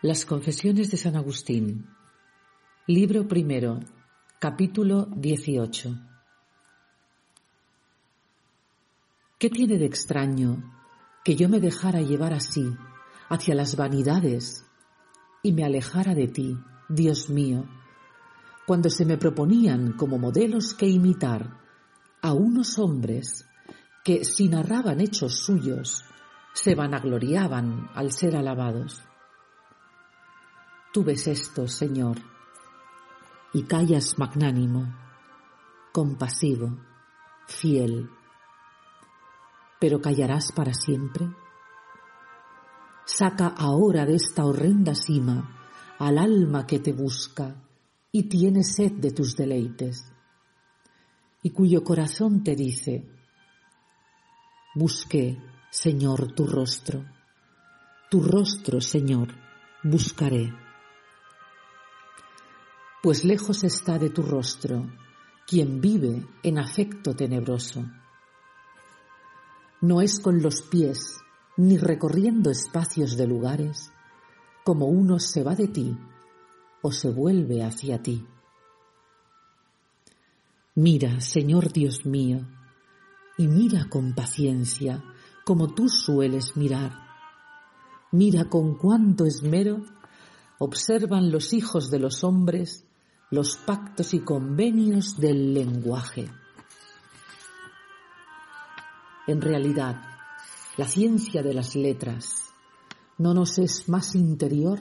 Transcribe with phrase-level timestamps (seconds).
[0.00, 1.88] Las Confesiones de San Agustín,
[2.86, 3.80] libro primero,
[4.38, 5.98] capítulo 18.
[9.40, 10.62] ¿Qué tiene de extraño
[11.24, 12.76] que yo me dejara llevar así
[13.28, 14.64] hacia las vanidades
[15.42, 16.56] y me alejara de ti,
[16.88, 17.64] Dios mío,
[18.68, 21.58] cuando se me proponían como modelos que imitar
[22.22, 23.48] a unos hombres
[24.04, 26.04] que, si narraban hechos suyos,
[26.52, 29.07] se vanagloriaban al ser alabados?
[30.92, 32.16] Tú ves esto, Señor,
[33.52, 34.94] y callas magnánimo,
[35.92, 36.78] compasivo,
[37.46, 38.08] fiel.
[39.78, 41.28] Pero callarás para siempre.
[43.04, 47.54] Saca ahora de esta horrenda cima al alma que te busca
[48.10, 50.10] y tiene sed de tus deleites,
[51.42, 53.06] y cuyo corazón te dice,
[54.74, 55.38] busqué,
[55.70, 57.04] Señor, tu rostro,
[58.10, 59.28] tu rostro, Señor,
[59.82, 60.67] buscaré
[63.02, 64.86] pues lejos está de tu rostro
[65.46, 67.86] quien vive en afecto tenebroso.
[69.80, 71.20] No es con los pies,
[71.56, 73.90] ni recorriendo espacios de lugares,
[74.62, 75.96] como uno se va de ti
[76.82, 78.26] o se vuelve hacia ti.
[80.74, 82.46] Mira, Señor Dios mío,
[83.38, 85.02] y mira con paciencia,
[85.46, 86.92] como tú sueles mirar.
[88.12, 89.82] Mira con cuánto esmero
[90.58, 92.87] observan los hijos de los hombres
[93.30, 96.30] los pactos y convenios del lenguaje.
[99.26, 100.00] En realidad,
[100.78, 102.50] la ciencia de las letras
[103.18, 104.80] no nos es más interior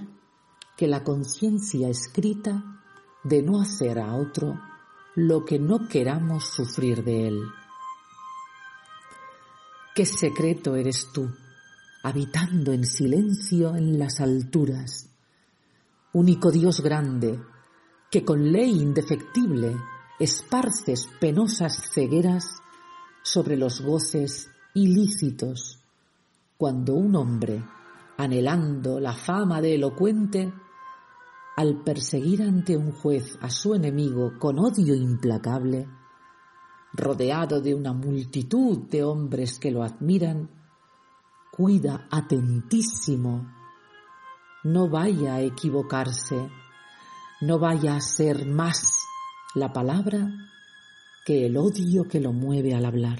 [0.77, 2.81] que la conciencia escrita
[3.23, 4.57] de no hacer a otro
[5.15, 7.41] lo que no queramos sufrir de él.
[9.93, 11.29] Qué secreto eres tú,
[12.03, 15.09] habitando en silencio en las alturas,
[16.13, 17.39] único Dios grande,
[18.09, 19.75] que con ley indefectible
[20.19, 22.61] esparces penosas cegueras
[23.21, 25.83] sobre los goces ilícitos,
[26.57, 27.63] cuando un hombre,
[28.17, 30.53] anhelando la fama de elocuente,
[31.57, 35.87] al perseguir ante un juez a su enemigo con odio implacable,
[36.93, 40.49] rodeado de una multitud de hombres que lo admiran,
[41.51, 43.51] cuida atentísimo,
[44.63, 46.49] no vaya a equivocarse
[47.41, 49.05] no vaya a ser más
[49.53, 50.29] la palabra
[51.25, 53.19] que el odio que lo mueve al hablar.